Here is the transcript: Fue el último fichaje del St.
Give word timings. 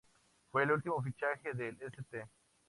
Fue 0.51 0.63
el 0.63 0.71
último 0.71 0.99
fichaje 1.03 1.53
del 1.53 1.77
St. 1.79 2.25